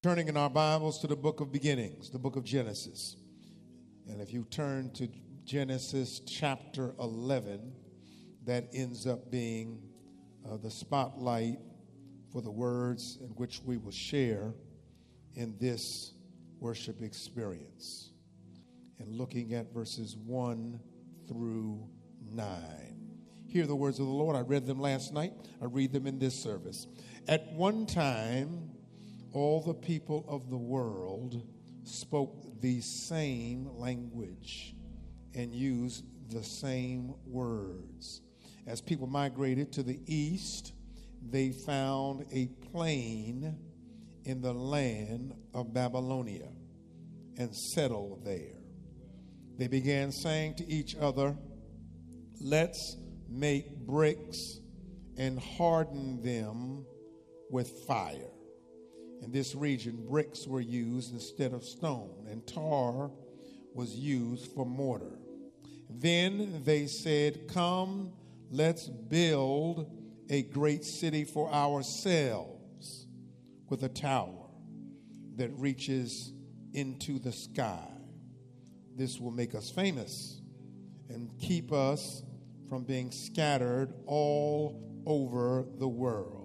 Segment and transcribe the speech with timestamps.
[0.00, 3.16] Turning in our Bibles to the book of beginnings, the book of Genesis.
[4.08, 5.08] And if you turn to
[5.44, 7.72] Genesis chapter 11,
[8.44, 9.82] that ends up being
[10.48, 11.58] uh, the spotlight
[12.32, 14.54] for the words in which we will share
[15.34, 16.12] in this
[16.60, 18.10] worship experience.
[19.00, 20.78] And looking at verses 1
[21.26, 21.88] through
[22.30, 22.52] 9.
[23.48, 24.36] Hear the words of the Lord.
[24.36, 25.32] I read them last night.
[25.60, 26.86] I read them in this service.
[27.26, 28.70] At one time,
[29.32, 31.42] all the people of the world
[31.84, 34.74] spoke the same language
[35.34, 38.22] and used the same words.
[38.66, 40.72] As people migrated to the east,
[41.30, 43.56] they found a plain
[44.24, 46.48] in the land of Babylonia
[47.38, 48.56] and settled there.
[49.56, 51.36] They began saying to each other,
[52.40, 52.96] Let's
[53.28, 54.60] make bricks
[55.16, 56.86] and harden them
[57.50, 58.30] with fire.
[59.22, 63.10] In this region, bricks were used instead of stone, and tar
[63.74, 65.18] was used for mortar.
[65.90, 68.12] Then they said, Come,
[68.50, 69.90] let's build
[70.30, 73.06] a great city for ourselves
[73.68, 74.48] with a tower
[75.36, 76.32] that reaches
[76.72, 77.88] into the sky.
[78.96, 80.40] This will make us famous
[81.08, 82.22] and keep us
[82.68, 86.37] from being scattered all over the world.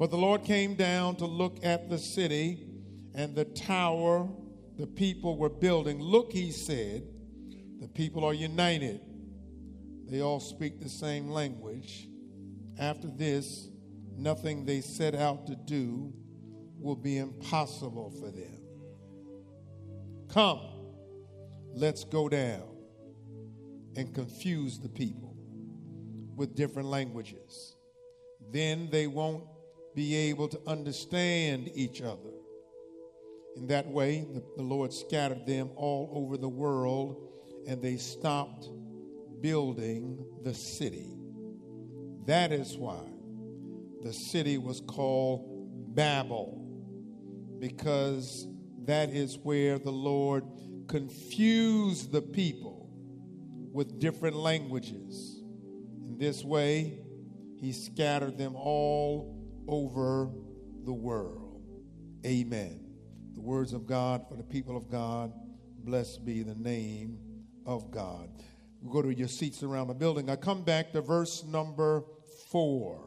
[0.00, 2.66] But the Lord came down to look at the city
[3.14, 4.26] and the tower
[4.78, 6.00] the people were building.
[6.00, 7.06] Look, he said,
[7.78, 9.02] the people are united.
[10.06, 12.08] They all speak the same language.
[12.78, 13.68] After this,
[14.16, 16.14] nothing they set out to do
[16.78, 18.58] will be impossible for them.
[20.32, 20.62] Come,
[21.74, 22.62] let's go down
[23.96, 25.36] and confuse the people
[26.36, 27.76] with different languages.
[28.50, 29.44] Then they won't
[29.94, 32.30] be able to understand each other.
[33.56, 37.28] In that way, the, the, Lord scattered them all over the world
[37.66, 38.68] and they stopped
[39.40, 41.16] building the city.
[42.26, 43.00] That is why
[44.02, 46.64] the city was called Babel,
[47.58, 48.46] because
[48.84, 50.44] that is where the Lord
[50.88, 52.88] confused the people
[53.72, 55.42] with different languages.
[56.08, 57.00] In this way,
[57.60, 60.30] he scattered them all over
[60.84, 61.62] the world.
[62.24, 62.80] Amen.
[63.34, 65.32] The words of God for the people of God.
[65.82, 67.18] Blessed be the name
[67.64, 68.28] of God.
[68.90, 70.28] go to your seats around the building.
[70.28, 72.04] I come back to verse number
[72.50, 73.00] 4.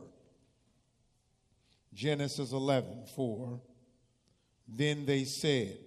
[1.93, 3.61] Genesis 11, 4.
[4.67, 5.77] Then they said,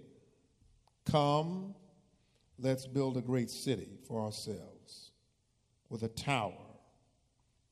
[1.11, 1.75] Come,
[2.59, 5.11] let's build a great city for ourselves
[5.89, 6.53] with a tower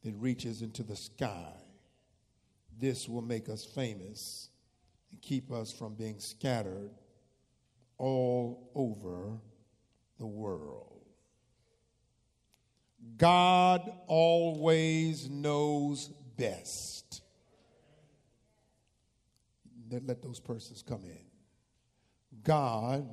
[0.02, 1.52] that reaches into the sky.
[2.78, 4.48] This will make us famous
[5.10, 6.90] and keep us from being scattered
[7.98, 9.38] all over
[10.18, 11.00] the world.
[13.16, 17.22] God always knows best.
[19.90, 21.18] Let, let those persons come in.
[22.42, 23.08] God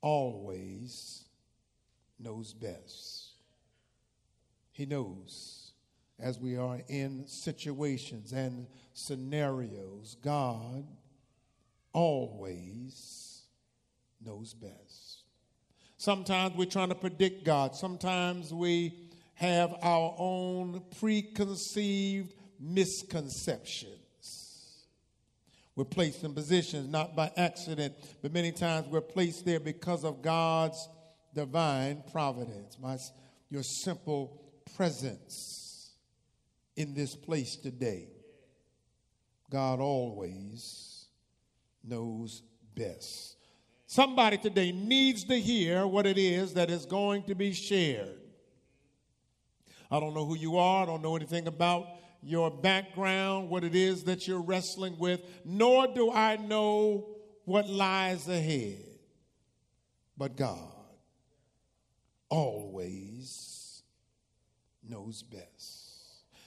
[0.00, 1.24] always
[2.18, 3.34] knows best.
[4.72, 5.59] He knows
[6.22, 10.84] as we are in situations and scenarios, God
[11.92, 13.42] always
[14.24, 15.24] knows best.
[15.96, 17.74] Sometimes we're trying to predict God.
[17.74, 23.96] Sometimes we have our own preconceived misconceptions.
[25.76, 30.20] We're placed in positions not by accident, but many times we're placed there because of
[30.20, 30.88] God's
[31.34, 32.76] divine providence.
[32.80, 32.98] My,
[33.48, 34.42] your simple
[34.76, 35.69] presence
[36.80, 38.08] in this place today.
[39.50, 41.06] God always
[41.84, 42.42] knows
[42.74, 43.36] best.
[43.86, 48.16] Somebody today needs to hear what it is that is going to be shared.
[49.90, 51.86] I don't know who you are, I don't know anything about
[52.22, 57.08] your background, what it is that you're wrestling with, nor do I know
[57.44, 58.84] what lies ahead.
[60.16, 60.58] But God
[62.28, 63.82] always
[64.88, 65.79] knows best.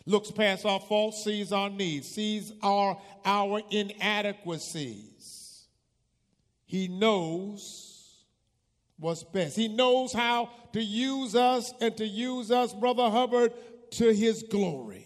[0.06, 5.66] Looks past our faults, sees our needs, sees our, our inadequacies.
[6.66, 7.94] He knows
[8.98, 9.56] what's best.
[9.56, 13.54] He knows how to use us and to use us, Brother Hubbard,
[13.92, 15.06] to his glory.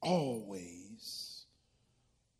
[0.00, 1.44] Always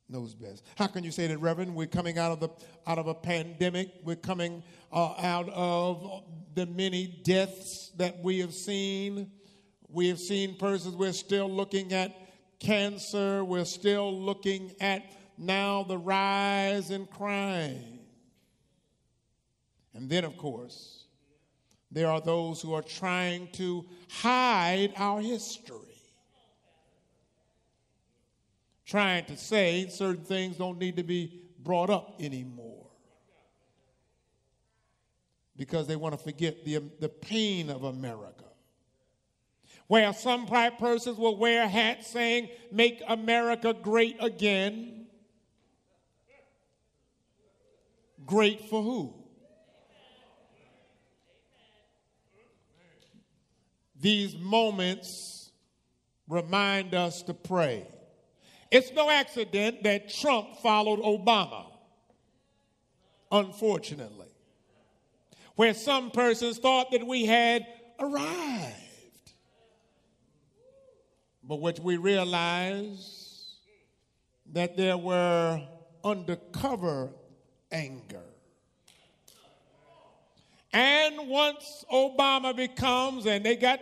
[0.09, 0.65] knows best.
[0.77, 1.75] How can you say that, Reverend?
[1.75, 2.49] We're coming out of the
[2.87, 3.91] out of a pandemic.
[4.05, 4.63] We're coming
[4.93, 6.25] uh, out of
[6.55, 9.31] the many deaths that we have seen.
[9.89, 10.95] We have seen persons.
[10.95, 12.15] We're still looking at
[12.59, 13.45] cancer.
[13.45, 15.03] We're still looking at
[15.39, 18.01] now the rise in crime.
[19.95, 21.05] And then, of course,
[21.91, 25.79] there are those who are trying to hide our history.
[28.85, 32.87] Trying to say certain things don't need to be brought up anymore.
[35.57, 38.48] Because they want to forget the, the pain of America.
[39.89, 45.07] Where some black persons will wear hats saying, Make America great again.
[48.25, 49.19] Great for who?
[54.01, 55.51] these moments
[56.29, 57.87] remind us to pray.
[58.71, 61.67] It's no accident that Trump followed Obama,
[63.33, 64.29] unfortunately,
[65.57, 67.67] where some persons thought that we had
[67.99, 68.75] arrived.
[71.49, 73.57] But what we realized
[74.53, 75.63] that there were
[76.05, 77.09] undercover
[77.73, 78.21] anger.
[80.75, 83.81] And once Obama becomes, and they got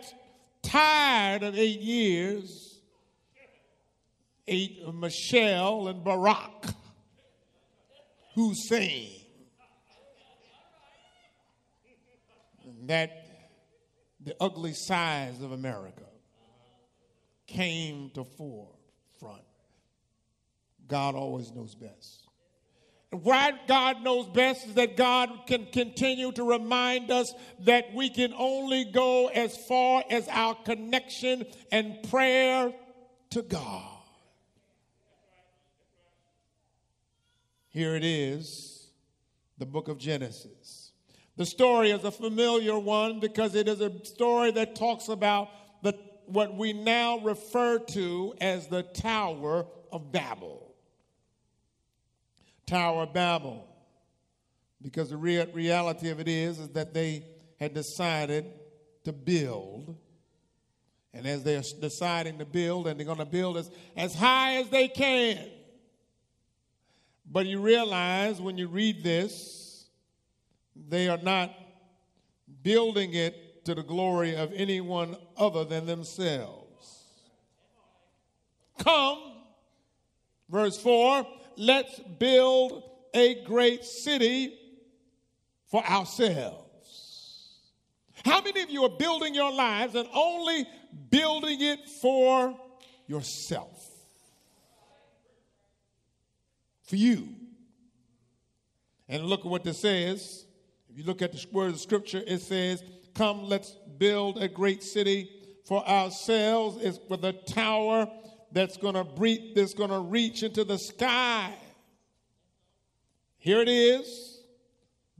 [0.63, 2.79] tired of eight years,
[4.47, 6.73] eight uh, Michelle and Barack
[8.33, 9.11] Hussein,
[12.85, 13.25] that
[14.23, 16.06] the ugly sides of America
[17.47, 19.41] came to forefront.
[20.87, 22.27] God always knows best.
[23.11, 28.09] And why God knows best is that God can continue to remind us that we
[28.09, 32.73] can only go as far as our connection and prayer
[33.29, 33.93] to God.
[37.69, 38.89] Here it is,
[39.57, 40.91] the book of Genesis.
[41.37, 45.49] The story is a familiar one because it is a story that talks about
[46.27, 50.75] what we now refer to as the Tower of Babel.
[52.65, 53.67] Tower of Babel.
[54.81, 57.25] Because the real reality of it is, is that they
[57.59, 58.45] had decided
[59.05, 59.97] to build.
[61.13, 64.69] And as they're deciding to build, and they're going to build as, as high as
[64.69, 65.49] they can.
[67.29, 69.85] But you realize when you read this,
[70.75, 71.53] they are not
[72.61, 77.03] building it to the glory of anyone other than themselves.
[78.79, 79.19] Come,
[80.49, 81.27] verse 4
[81.57, 82.81] let's build
[83.13, 84.57] a great city
[85.69, 87.57] for ourselves.
[88.23, 90.65] How many of you are building your lives and only
[91.09, 92.57] building it for
[93.05, 93.85] yourself?
[96.83, 97.35] For you.
[99.09, 100.45] And look at what this says.
[100.89, 102.81] If you look at the word of scripture, it says,
[103.17, 105.31] Come, let's build a great city
[105.65, 106.77] for ourselves.
[106.79, 108.07] It's with a tower
[108.51, 111.51] that's going to breathe, that's going to reach into the sky.
[113.39, 114.39] Here it is.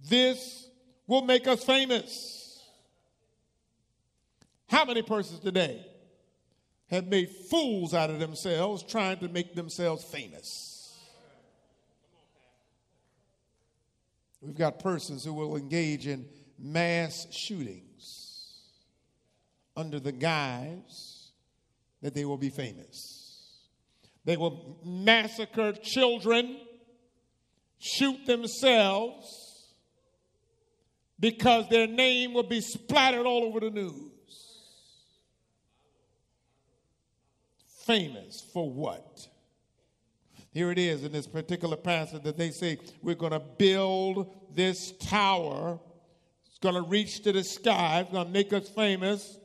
[0.07, 0.69] This
[1.07, 2.63] will make us famous.
[4.69, 5.83] How many persons today
[6.91, 10.95] have made fools out of themselves trying to make themselves famous?
[14.39, 16.27] We've got persons who will engage in
[16.59, 17.86] mass shootings
[19.77, 21.31] under the guise
[22.01, 23.61] that they will be famous.
[24.25, 26.57] They will massacre children,
[27.79, 29.73] shoot themselves,
[31.19, 34.11] because their name will be splattered all over the news.
[37.85, 39.27] Famous for what?
[40.51, 44.91] Here it is in this particular passage that they say, We're going to build this
[44.99, 45.79] tower.
[46.47, 48.01] It's going to reach to the sky.
[48.01, 49.37] It's going to make us famous.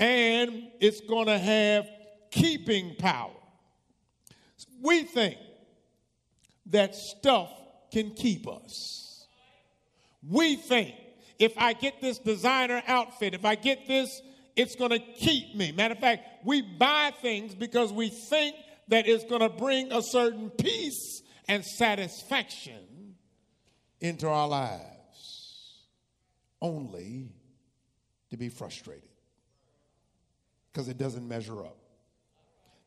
[0.00, 1.86] And it's going to have
[2.30, 3.30] keeping power.
[4.82, 5.36] We think
[6.66, 7.52] that stuff
[7.92, 9.26] can keep us.
[10.26, 10.94] We think
[11.38, 14.22] if I get this designer outfit, if I get this,
[14.56, 15.70] it's going to keep me.
[15.72, 18.56] Matter of fact, we buy things because we think
[18.88, 23.16] that it's going to bring a certain peace and satisfaction
[24.00, 25.84] into our lives
[26.62, 27.28] only
[28.30, 29.09] to be frustrated
[30.72, 31.76] because it doesn't measure up.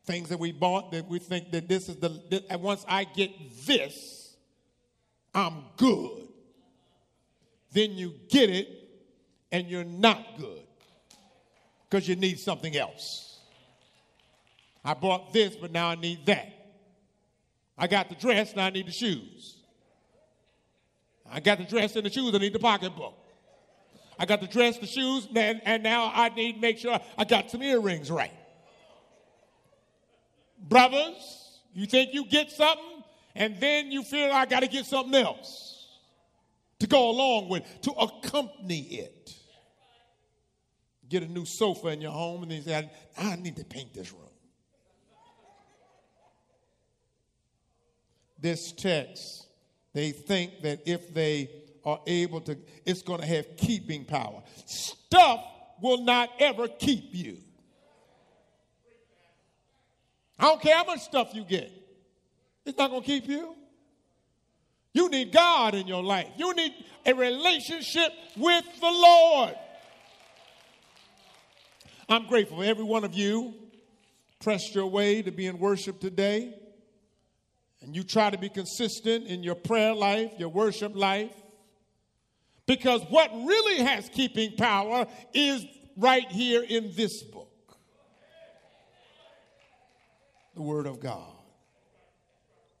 [0.04, 3.30] Things that we bought that we think that this is the, this, once I get
[3.66, 4.36] this,
[5.34, 6.28] I'm good.
[7.72, 8.68] Then you get it
[9.50, 10.62] and you're not good
[11.88, 13.38] because you need something else.
[14.84, 16.52] I bought this, but now I need that.
[17.76, 19.56] I got the dress, now I need the shoes.
[21.30, 23.14] I got the dress and the shoes, I need the pocketbook.
[24.18, 27.24] I got the dress, the shoes, and, and now I need to make sure I
[27.24, 28.32] got some earrings right.
[30.58, 33.02] Brothers, you think you get something,
[33.34, 35.88] and then you feel I got to get something else
[36.78, 39.34] to go along with, to accompany it.
[41.08, 43.92] Get a new sofa in your home, and then you say, I need to paint
[43.94, 44.22] this room.
[48.40, 49.46] This text,
[49.92, 51.48] they think that if they
[51.84, 54.42] are able to, it's going to have keeping power.
[54.66, 55.44] Stuff
[55.80, 57.38] will not ever keep you.
[60.38, 61.70] I don't care how much stuff you get,
[62.64, 63.54] it's not going to keep you.
[64.92, 66.72] You need God in your life, you need
[67.04, 69.54] a relationship with the Lord.
[72.08, 73.54] I'm grateful for every one of you
[74.40, 76.54] pressed your way to be in worship today.
[77.80, 81.32] And you try to be consistent in your prayer life, your worship life.
[82.66, 85.64] Because what really has keeping power is
[85.96, 87.50] right here in this book
[90.54, 91.32] the Word of God.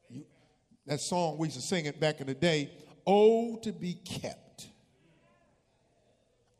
[0.08, 0.24] You,
[0.86, 2.70] that song, we used to sing it back in the day
[3.06, 4.68] Oh, to be kept.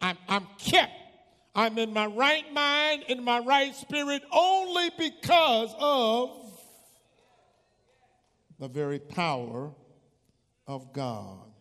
[0.02, 0.93] I'm, I'm kept.
[1.54, 6.31] I'm in my right mind, in my right spirit, only because of
[8.59, 9.73] the very power
[10.66, 11.53] of God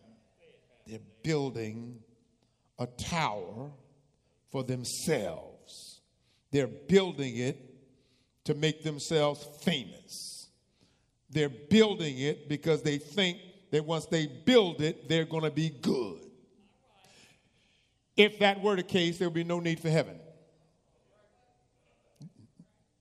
[1.22, 2.00] building
[2.78, 3.70] a tower
[4.50, 6.00] for themselves.
[6.50, 7.58] They're building it
[8.44, 10.48] to make themselves famous.
[11.30, 13.38] They're building it because they think
[13.70, 16.20] that once they build it, they're going to be good.
[18.16, 20.20] If that were the case, there would be no need for heaven.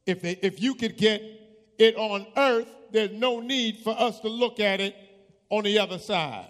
[0.05, 1.21] If, they, if you could get
[1.77, 4.95] it on earth, there's no need for us to look at it
[5.49, 6.49] on the other side.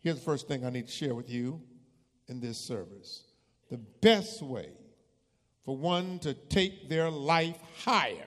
[0.00, 1.60] Here's the first thing I need to share with you
[2.28, 3.24] in this service.
[3.70, 4.70] The best way
[5.64, 8.26] for one to take their life higher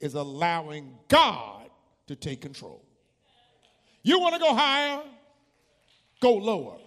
[0.00, 1.68] is allowing God
[2.06, 2.84] to take control.
[4.02, 5.02] You want to go higher?
[6.20, 6.78] Go lower.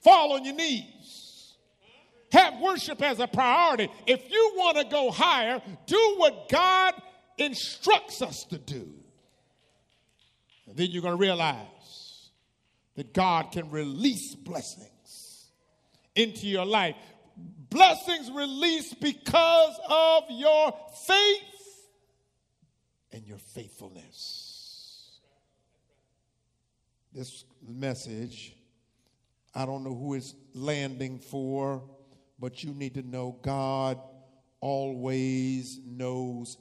[0.00, 1.54] Fall on your knees.
[2.32, 3.88] Have worship as a priority.
[4.06, 6.94] If you want to go higher, do what God
[7.38, 9.01] instructs us to do.
[10.72, 12.30] And then you're going to realize
[12.96, 15.50] that God can release blessings
[16.14, 16.96] into your life.
[17.68, 20.74] Blessings released because of your
[21.06, 21.88] faith
[23.12, 25.20] and your faithfulness.
[27.12, 28.56] This message,
[29.54, 31.82] I don't know who it's landing for,
[32.38, 34.00] but you need to know God
[34.60, 36.56] always knows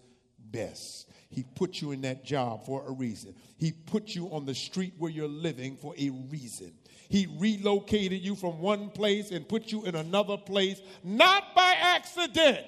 [0.52, 1.08] best.
[1.30, 3.34] He put you in that job for a reason.
[3.58, 6.74] He put you on the street where you're living for a reason.
[7.08, 12.60] He relocated you from one place and put you in another place, not by accident.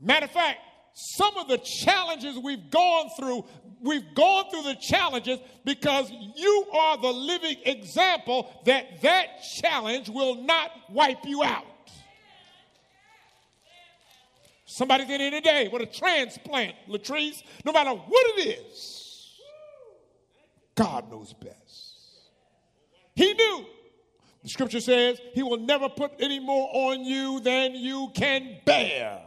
[0.00, 0.60] Matter of fact,
[0.94, 3.44] some of the challenges we've gone through,
[3.80, 10.42] we've gone through the challenges because you are the living example that that challenge will
[10.42, 11.66] not wipe you out.
[14.70, 19.32] Somebody's in here today with a transplant, Latrice, no matter what it is,
[20.74, 21.94] God knows best.
[23.14, 23.64] He knew.
[24.42, 29.22] The scripture says he will never put any more on you than you can bear.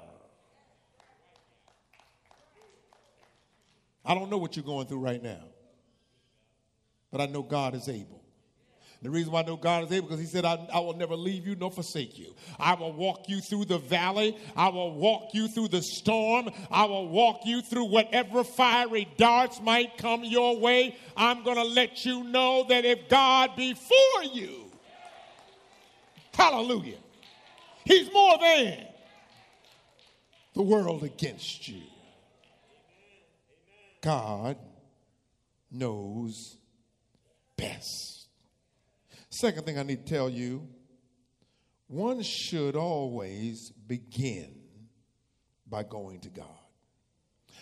[4.05, 5.43] I don't know what you're going through right now,
[7.12, 8.21] but I know God is able.
[9.03, 11.15] The reason why I know God is able because He said, I, I, will never
[11.15, 12.36] leave you nor forsake you.
[12.60, 14.38] I will walk you through the valley.
[14.55, 16.51] I will walk you through the storm.
[16.70, 20.96] I will walk you through whatever fiery darts might come your way.
[21.17, 24.72] I'm going to let you know that if God be for you,
[26.36, 27.00] hallelujah,
[27.86, 28.86] He's more than
[30.53, 31.81] the world against you.
[34.01, 34.58] God
[35.72, 36.58] knows
[37.58, 38.21] best.
[39.32, 40.68] Second thing I need to tell you
[41.88, 44.56] one should always begin
[45.68, 46.46] by going to God.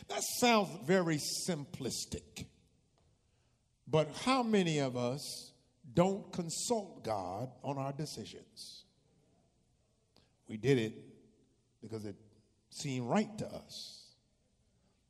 [0.08, 2.46] That sounds very simplistic.
[3.88, 5.52] But how many of us
[5.94, 8.86] don't consult God on our decisions?
[10.48, 10.94] We did it
[11.82, 12.16] because it
[12.72, 14.14] seemed right to us.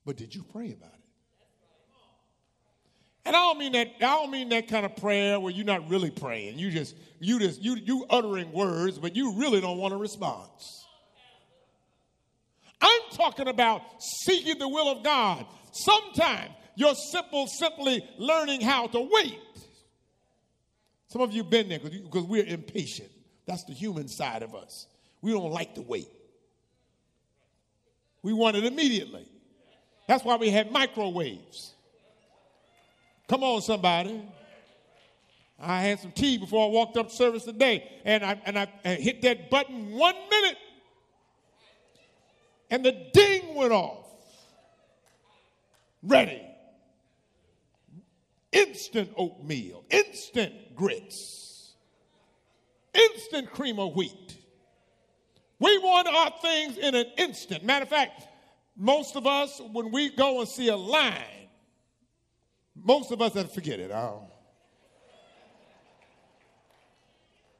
[0.05, 0.98] But did you pray about it?
[3.25, 5.87] And I don't mean that I don't mean that kind of prayer where you're not
[5.89, 6.57] really praying.
[6.57, 10.85] You just you just you you uttering words, but you really don't want a response.
[12.81, 15.45] I'm talking about seeking the will of God.
[15.71, 19.37] Sometimes you're simple, simply learning how to wait.
[21.09, 23.09] Some of you have been there because we're impatient.
[23.45, 24.87] That's the human side of us.
[25.21, 26.07] We don't like to wait.
[28.21, 29.27] We want it immediately.
[30.07, 31.73] That's why we have microwaves.
[33.29, 34.21] Come on, somebody.
[35.59, 38.67] I had some tea before I walked up to service today, and I, and I
[38.83, 40.57] hit that button one minute,
[42.71, 44.07] and the ding went off.
[46.01, 46.41] Ready.
[48.51, 51.73] Instant oatmeal, instant grits,
[52.93, 54.37] instant cream of wheat.
[55.59, 57.63] We want our things in an instant.
[57.63, 58.27] Matter of fact,
[58.75, 61.38] most of us, when we go and see a line,
[62.89, 63.91] most of us have forget it.
[63.91, 64.27] I'll,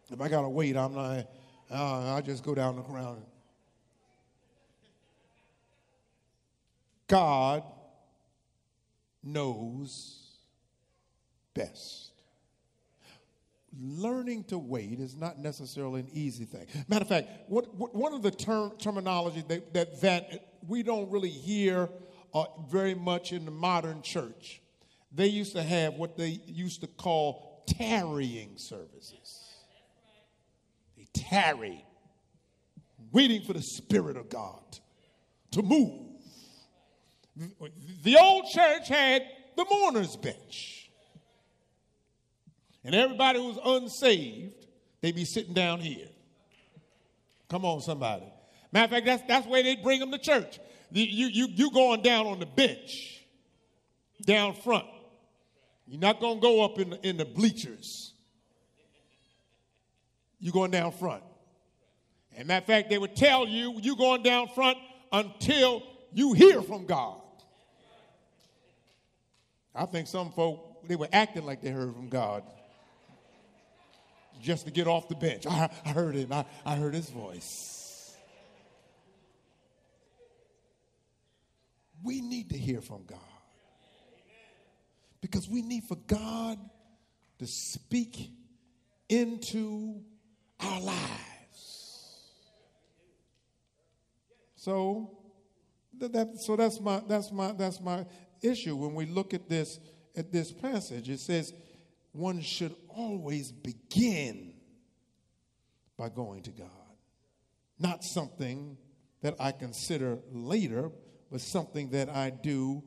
[0.10, 1.28] if I gotta wait, I'm not.
[1.70, 3.22] Uh, I'll just go down the ground.
[7.06, 7.64] God
[9.24, 10.18] knows
[11.54, 12.12] best.
[13.80, 16.66] Learning to wait is not necessarily an easy thing.
[16.88, 21.12] Matter of fact, what, what, one of the term, terminology that, that, that we don't
[21.12, 21.88] really hear
[22.34, 24.60] uh, very much in the modern church
[25.12, 29.54] they used to have what they used to call tarrying services.
[30.98, 31.86] They tarried,
[33.12, 34.80] waiting for the Spirit of God
[35.52, 36.06] to move.
[38.04, 39.24] The old church had
[39.56, 40.90] the mourner's bench.
[42.84, 44.68] And everybody who was unsaved,
[45.02, 46.08] they'd be sitting down here.
[47.50, 48.26] Come on, somebody.
[48.72, 50.60] Matter of fact, that's, that's where they bring them to church.
[50.92, 53.26] You, you, you going down on the bench,
[54.26, 54.86] down front.
[55.90, 58.14] You're not going to go up in the, in the bleachers.
[60.40, 61.24] You're going down front.
[62.38, 64.78] And matter of fact, they would tell you you're going down front
[65.12, 65.82] until
[66.14, 67.20] you hear from God.
[69.74, 72.44] I think some folk, they were acting like they heard from God
[74.40, 75.48] just to get off the bench.
[75.48, 78.16] I, I heard him, I, I heard his voice.
[82.04, 83.20] We need to hear from God
[85.22, 86.58] because we need for God
[87.40, 88.32] to speak
[89.08, 90.02] into
[90.60, 92.20] our lives.
[94.56, 95.18] So
[96.00, 98.06] that, so that's my that's my that's my
[98.42, 99.80] issue when we look at this
[100.16, 101.10] at this passage.
[101.10, 101.54] It says
[102.12, 104.54] one should always begin
[105.98, 106.68] by going to God.
[107.78, 108.78] Not something
[109.22, 110.92] that I consider later,
[111.32, 112.84] but something that I do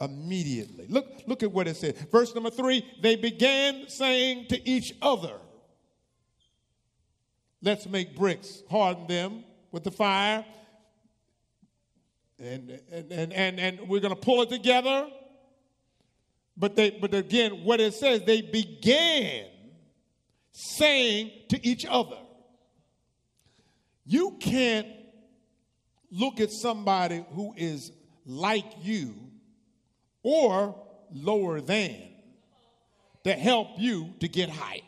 [0.00, 0.86] immediately.
[0.88, 1.94] Look, look at what it says.
[2.10, 5.34] Verse number three they began saying to each other,
[7.62, 10.44] Let's make bricks, harden them with the fire,
[12.38, 15.08] and, and, and, and, and we're going to pull it together.
[16.56, 19.46] But, they, but again, what it says, they began
[20.52, 22.16] saying to each other.
[24.06, 24.86] You can't
[26.10, 27.92] look at somebody who is
[28.24, 29.14] like you
[30.22, 30.74] or
[31.12, 31.96] lower than
[33.24, 34.80] to help you to get higher.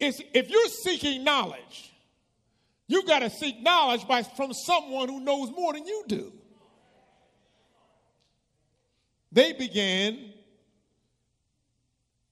[0.00, 1.92] It's, if you're seeking knowledge,
[2.86, 6.32] you got to seek knowledge by, from someone who knows more than you do.
[9.32, 10.32] They began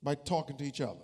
[0.03, 1.01] by talking to each other.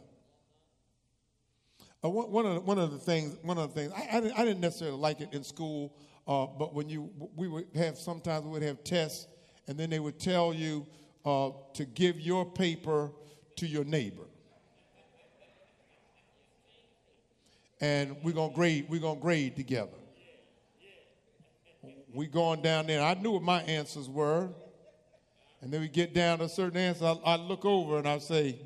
[2.04, 4.38] Uh, one, of the, one of the things, one of the things, I, I, didn't,
[4.38, 5.92] I didn't necessarily like it in school
[6.28, 9.26] uh, but when you, we would have, sometimes we would have tests,
[9.66, 10.86] and then they would tell you
[11.24, 13.10] uh, to give your paper
[13.56, 14.24] to your neighbor.
[17.80, 19.96] And we're gonna grade, we're gonna grade together.
[22.12, 23.00] We going down there.
[23.00, 24.50] I knew what my answers were.
[25.60, 27.04] And then we get down to a certain answer.
[27.04, 28.58] I, I look over and I say,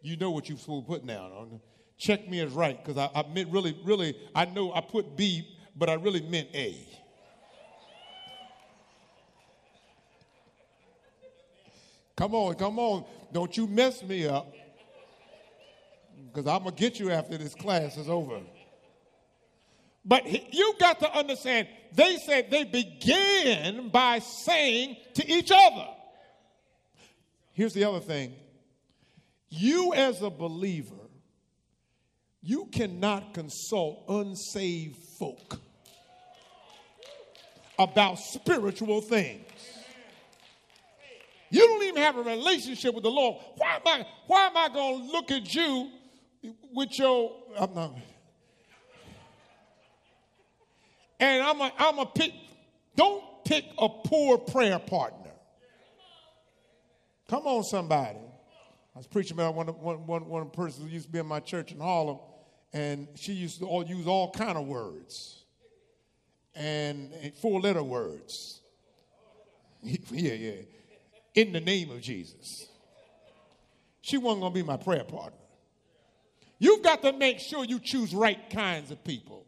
[0.00, 1.60] You know what you're supposed to put down.
[1.96, 5.54] Check me as right, because I, I meant really, really, I know I put B
[5.76, 6.76] but I really meant A.
[12.16, 13.04] Come on, come on.
[13.32, 14.52] Don't you mess me up.
[16.26, 18.40] Because I'm going to get you after this class is over.
[20.04, 25.88] But you got to understand, they said they began by saying to each other.
[27.52, 28.34] Here's the other thing
[29.48, 30.94] you, as a believer,
[32.44, 35.58] you cannot consult unsaved folk
[37.78, 39.48] about spiritual things.
[41.50, 43.40] You don't even have a relationship with the Lord.
[43.56, 45.90] Why am I, why am I going to look at you
[46.72, 47.32] with your.
[47.58, 47.94] I'm not.
[51.20, 52.32] And I'm a, I'm a pick.
[52.96, 55.30] Don't pick a poor prayer partner.
[57.28, 58.18] Come on, somebody.
[58.94, 61.40] I was preaching about one, one, one, one person who used to be in my
[61.40, 62.18] church in Harlem,
[62.74, 65.44] and she used to all, use all kind of words
[66.56, 67.10] and,
[67.40, 68.60] four letter words.
[69.82, 70.52] yeah, yeah.
[71.34, 72.66] In the name of Jesus.
[74.00, 75.38] She wasn't going to be my prayer partner.
[76.58, 79.46] You've got to make sure you choose right kinds of people.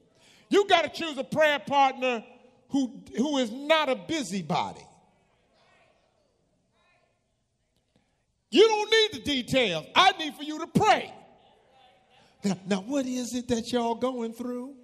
[0.48, 2.24] You've got to choose a prayer partner
[2.70, 4.86] who, who is not a busybody.
[8.50, 9.84] You don't need the details.
[9.94, 11.12] I need for you to pray.
[12.46, 14.74] Now, now what is it that y'all going through?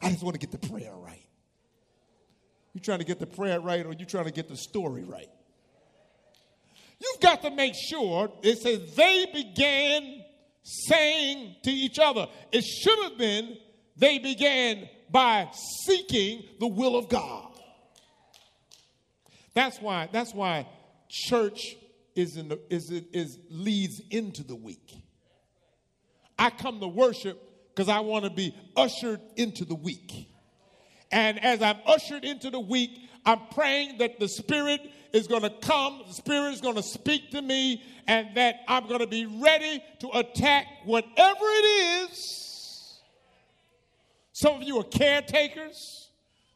[0.00, 1.26] I just want to get the prayer right.
[2.72, 5.28] You trying to get the prayer right or you trying to get the story right?
[6.98, 10.24] You've got to make sure it says they began
[10.62, 12.28] saying to each other.
[12.50, 13.58] It should have been
[13.98, 15.50] they began by
[15.84, 17.52] seeking the will of God.
[19.52, 20.66] That's why, that's why
[21.10, 21.76] church
[22.14, 24.94] is, in the, is, it is leads into the week.
[26.38, 27.40] I come to worship
[27.74, 30.28] because I want to be ushered into the week.
[31.10, 34.80] And as I'm ushered into the week, I'm praying that the Spirit
[35.12, 38.88] is going to come, the Spirit is going to speak to me, and that I'm
[38.88, 42.98] going to be ready to attack whatever it is.
[44.32, 46.08] Some of you are caretakers,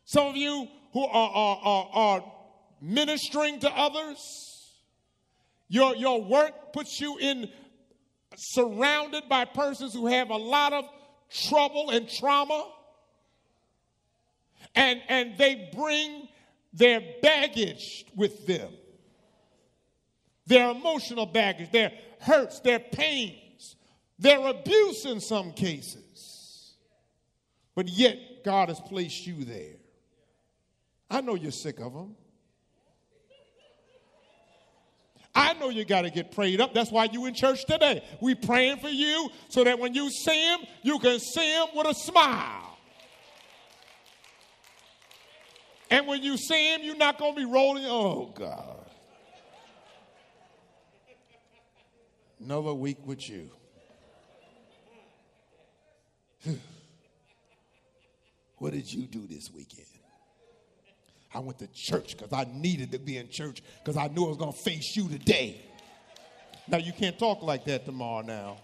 [0.05, 2.33] some of you who are, are, are, are
[2.81, 4.56] ministering to others.
[5.69, 7.51] Your, your work puts you in
[8.37, 10.85] surrounded by persons who have a lot of
[11.49, 12.71] trouble and trauma.
[14.75, 16.29] And, and they bring
[16.73, 18.73] their baggage with them
[20.47, 23.77] their emotional baggage, their hurts, their pains,
[24.19, 26.75] their abuse in some cases.
[27.75, 29.75] But yet, God has placed you there.
[31.11, 32.15] I know you're sick of them.
[35.37, 36.73] I know you got to get prayed up.
[36.73, 38.03] That's why you in church today.
[38.23, 41.87] We praying for you so that when you see him, you can see him with
[41.87, 42.79] a smile.
[45.91, 48.87] And when you see him, you're not going to be rolling, oh God.
[52.43, 53.51] Another week with you.
[58.57, 59.87] what did you do this weekend?
[61.35, 64.29] I went to church because I needed to be in church because I knew I
[64.29, 65.61] was going to face you today.
[66.69, 68.59] Now, you can't talk like that tomorrow now.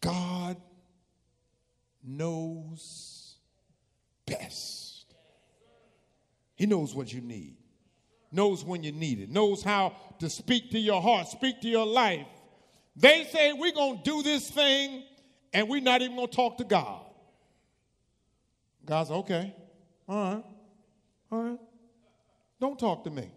[0.00, 0.56] God
[2.02, 3.36] knows
[4.26, 5.06] best.
[6.56, 7.56] He knows what you need,
[8.30, 11.86] knows when you need it, knows how to speak to your heart, speak to your
[11.86, 12.26] life.
[12.96, 15.04] They say, We're going to do this thing
[15.52, 17.04] and we're not even going to talk to God.
[18.84, 19.54] God's okay,
[20.08, 20.44] all right,
[21.30, 21.58] all right.
[22.60, 23.30] Don't talk to me.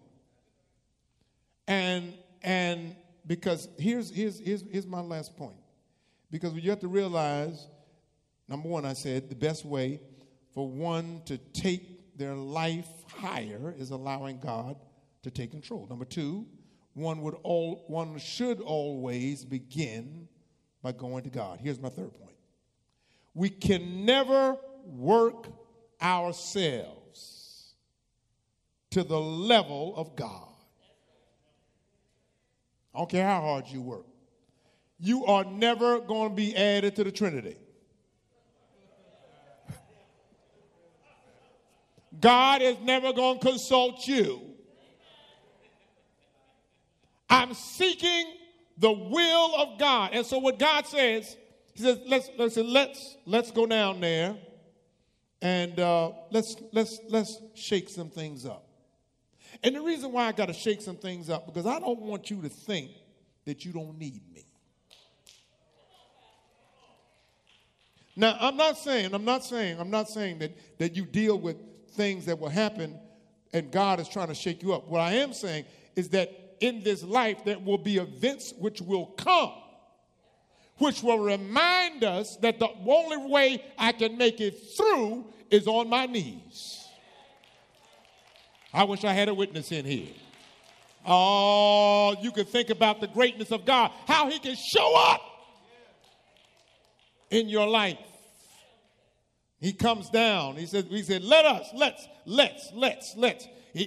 [1.68, 2.96] And and
[3.26, 5.56] because here's here's here's, here's my last point.
[6.32, 7.68] Because you have to realize,
[8.48, 10.02] number one, I said the best way
[10.54, 14.76] for one to take their life higher is allowing God
[15.24, 15.88] to take control.
[15.90, 16.46] Number two,
[16.94, 20.23] one would all one should always begin
[20.84, 21.60] by going to God.
[21.64, 22.36] Here's my third point
[23.34, 25.48] we can never work
[26.00, 27.74] ourselves
[28.92, 30.50] to the level of God.
[32.94, 34.06] I don't care how hard you work.
[35.00, 37.58] You are never going to be added to the Trinity.
[42.22, 44.42] God is never going to consult you.
[47.28, 48.26] I'm seeking
[48.78, 50.12] the will of God.
[50.14, 51.38] And so what God says,
[51.74, 54.36] he says, let's let's let's let's go down there
[55.42, 58.68] and uh, let's let's let's shake some things up.
[59.64, 62.30] And the reason why I got to shake some things up because I don't want
[62.30, 62.92] you to think
[63.46, 64.46] that you don't need me.
[68.16, 71.58] Now, I'm not saying, I'm not saying, I'm not saying that, that you deal with
[71.94, 73.00] things that will happen
[73.54, 74.88] and God is trying to shake you up.
[74.88, 76.30] What I am saying is that
[76.64, 79.52] in this life there will be events which will come,
[80.78, 85.90] which will remind us that the only way I can make it through is on
[85.90, 86.88] my knees.
[88.74, 90.14] I wish I had a witness in here.
[91.06, 95.22] Oh, you can think about the greatness of God, how He can show up
[97.30, 97.98] in your life.
[99.60, 100.56] He comes down.
[100.56, 103.48] He said, He said, let us, let's, let's, let's, let's.
[103.74, 103.86] He,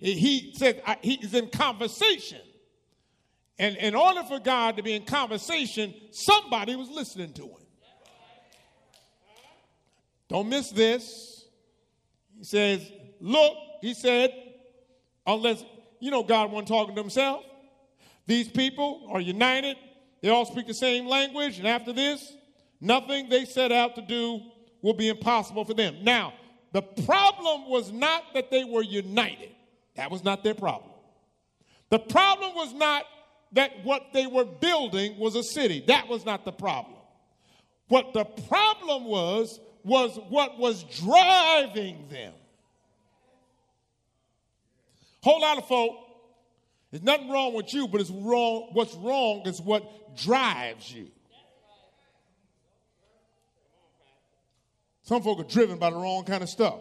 [0.00, 2.40] he, he, said he's in conversation.
[3.58, 7.66] And in order for God to be in conversation, somebody was listening to him.
[10.28, 11.44] Don't miss this.
[12.38, 14.32] He says, Look, he said,
[15.26, 15.64] unless,
[16.00, 17.44] you know, God wasn't talking to himself.
[18.26, 19.76] These people are united.
[20.20, 21.58] They all speak the same language.
[21.58, 22.34] And after this,
[22.80, 24.40] nothing they set out to do
[24.82, 25.96] will be impossible for them.
[26.02, 26.34] Now,
[26.76, 29.48] the problem was not that they were united,
[29.94, 30.90] that was not their problem.
[31.88, 33.04] The problem was not
[33.52, 36.98] that what they were building was a city, that was not the problem.
[37.88, 42.34] What the problem was, was what was driving them.
[45.22, 45.96] Whole lot of folk,
[46.90, 48.68] there's nothing wrong with you, but it's wrong.
[48.74, 51.06] What's wrong is what drives you.
[55.06, 56.80] Some folk are driven by the wrong kind of stuff.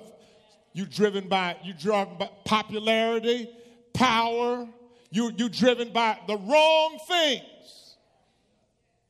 [0.73, 3.47] You driven by you driven by popularity,
[3.93, 4.67] power.
[5.11, 7.95] You you driven by the wrong things.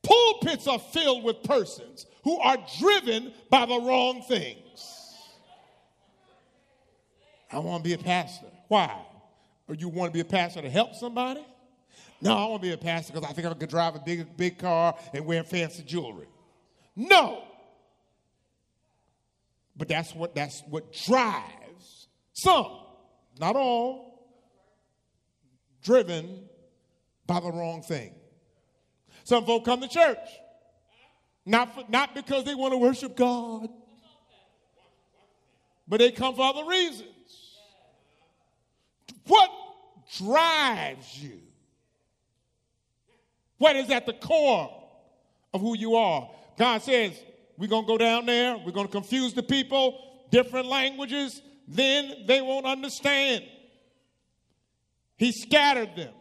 [0.02, 5.14] Pulpits are filled with persons who are driven by the wrong things.
[7.50, 8.46] I want to be a pastor.
[8.68, 9.00] Why?
[9.66, 11.44] Or you want to be a pastor to help somebody?
[12.20, 14.36] No, I want to be a pastor because I think I could drive a big,
[14.36, 16.26] big car and wear fancy jewelry.
[16.94, 17.42] No.
[19.76, 21.56] But that's what that's what drives
[22.36, 22.66] some,
[23.40, 24.28] not all,
[25.82, 26.44] driven
[27.26, 28.12] by the wrong thing.
[29.24, 30.18] Some folk come to church,
[31.46, 33.70] not, for, not because they want to worship God,
[35.88, 37.08] but they come for other reasons.
[39.26, 39.50] What
[40.18, 41.40] drives you?
[43.56, 44.88] What is at the core
[45.54, 46.28] of who you are?
[46.58, 47.18] God says,
[47.58, 48.56] we're going to go down there.
[48.58, 51.40] We're going to confuse the people, different languages.
[51.66, 53.44] Then they won't understand.
[55.16, 56.12] He scattered them,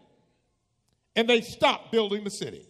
[1.16, 2.66] and they stopped building the city.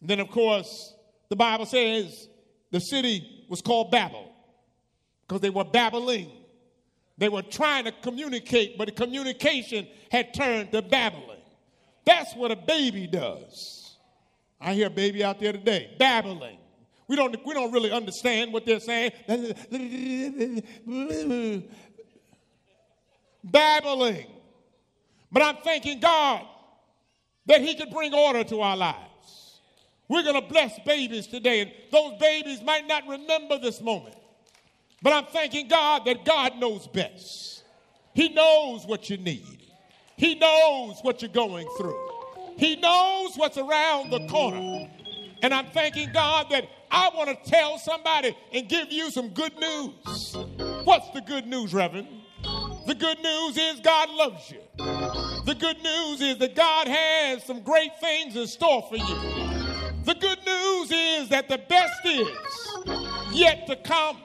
[0.00, 0.94] And then, of course,
[1.28, 2.28] the Bible says
[2.70, 4.30] the city was called Babel
[5.26, 6.30] because they were babbling.
[7.16, 11.40] They were trying to communicate, but the communication had turned to babbling.
[12.04, 13.96] That's what a baby does.
[14.60, 16.58] I hear a baby out there today, babbling.
[17.08, 19.12] We don't, we don't really understand what they're saying.
[23.42, 24.26] Babbling.
[25.32, 26.46] But I'm thanking God
[27.46, 29.60] that He could bring order to our lives.
[30.08, 34.16] We're going to bless babies today, and those babies might not remember this moment.
[35.02, 37.64] But I'm thanking God that God knows best.
[38.14, 39.62] He knows what you need,
[40.16, 42.10] He knows what you're going through,
[42.56, 44.90] He knows what's around the corner.
[45.40, 49.56] And I'm thanking God that I want to tell somebody and give you some good
[49.58, 50.36] news.
[50.84, 52.08] What's the good news, Reverend?
[52.86, 54.60] The good news is God loves you.
[55.44, 59.48] The good news is that God has some great things in store for you.
[60.04, 62.28] The good news is that the best is
[63.32, 64.16] yet to come.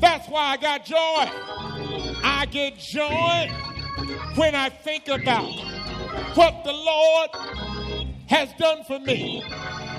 [0.00, 1.28] That's why I got joy.
[2.24, 3.50] I get joy
[4.36, 5.50] when I think about
[6.34, 7.30] what the Lord
[8.28, 9.44] has done for me.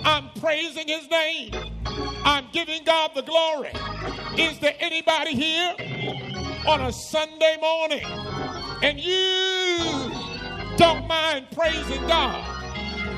[0.03, 1.74] I'm praising his name.
[2.23, 3.71] I'm giving God the glory.
[4.37, 5.75] Is there anybody here
[6.67, 8.05] on a Sunday morning
[8.81, 10.11] and you
[10.77, 12.43] don't mind praising God?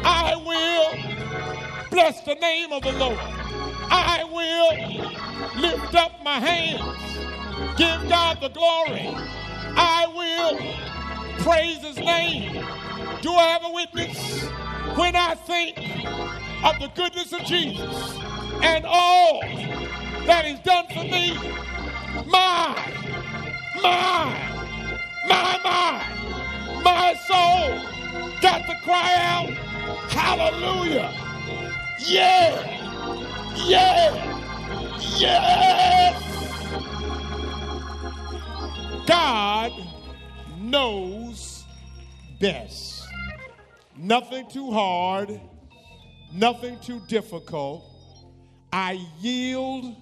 [0.04, 3.18] I will bless the name of the Lord.
[3.90, 9.16] I will lift up my hands, give God the glory.
[9.76, 10.58] I will
[11.44, 12.64] praise his name.
[13.22, 14.44] Do I have a witness?
[14.96, 15.78] When I think
[16.64, 18.18] of the goodness of Jesus
[18.64, 19.42] and all
[20.26, 21.36] that He's done for me.
[22.26, 22.76] My,
[23.82, 24.34] my,
[25.28, 27.80] my, my, my soul
[28.42, 29.50] got to cry out,
[30.10, 31.14] Hallelujah!
[32.00, 32.64] Yeah,
[33.66, 34.14] yeah,
[35.18, 36.24] yes!
[39.06, 39.72] God
[40.60, 41.64] knows
[42.40, 43.08] best.
[43.96, 45.40] Nothing too hard
[46.34, 47.84] nothing too difficult.
[48.72, 49.96] I yield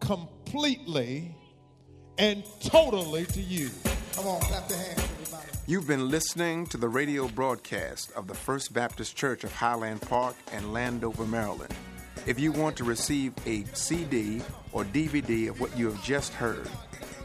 [0.00, 1.34] completely
[2.18, 3.70] and totally to you.
[4.14, 5.48] Come on, clap your hands, everybody.
[5.66, 10.36] You've been listening to the radio broadcast of the First Baptist Church of Highland Park
[10.52, 11.74] and Landover, Maryland.
[12.26, 14.40] If you want to receive a CD
[14.72, 16.68] or DVD of what you have just heard,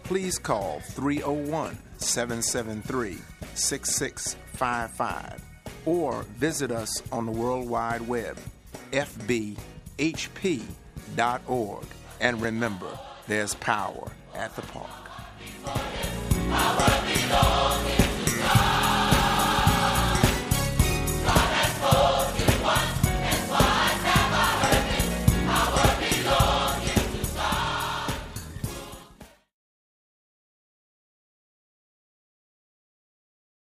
[0.04, 3.18] please call 301 773
[3.54, 5.42] 6655
[5.86, 8.38] or visit us on the World Wide Web,
[9.98, 11.86] hp.org,
[12.20, 14.90] And remember, there's power at the park.